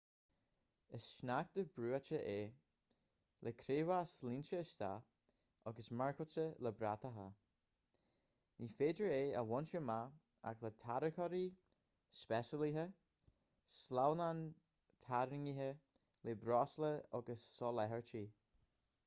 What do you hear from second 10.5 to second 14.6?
ach le tarracóirí speisialaithe sleamhnáin